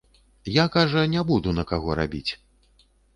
Я, 0.53 0.63
кажа, 0.75 1.03
не 1.11 1.21
буду 1.31 1.53
на 1.57 1.65
каго 1.73 1.99
рабіць. 1.99 2.31